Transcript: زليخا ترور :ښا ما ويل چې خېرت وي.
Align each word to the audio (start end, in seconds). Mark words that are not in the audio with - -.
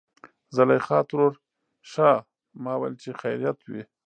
زليخا 0.55 0.99
ترور 1.09 1.33
:ښا 1.91 2.11
ما 2.63 2.73
ويل 2.79 2.95
چې 3.01 3.09
خېرت 3.19 3.59
وي. 3.69 3.83